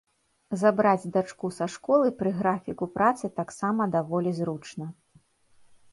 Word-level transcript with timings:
Забраць 0.61 1.09
дачку 1.17 1.51
са 1.57 1.67
школы 1.75 2.07
пра 2.21 2.33
графіку 2.39 2.85
працы 2.97 3.25
таксама 3.41 3.91
даволі 3.97 4.31
зручна. 4.39 4.93